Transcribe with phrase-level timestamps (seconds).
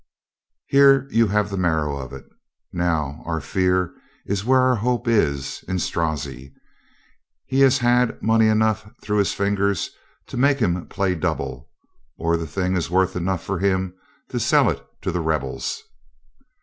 [0.65, 2.25] "Here you have the marrow of it.
[2.73, 3.93] Now, our fear
[4.25, 6.55] is where our hope is— in Strozzi.
[7.45, 8.47] He has had 352 COLONEL GREATHEART money
[8.97, 9.91] enough through his fingers
[10.25, 11.69] to make him play double.
[12.17, 13.93] Or the thing is worth enough for him
[14.29, 15.83] to sell it to the rebels."